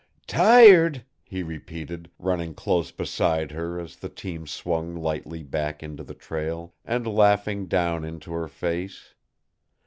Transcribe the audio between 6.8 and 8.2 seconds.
and laughing down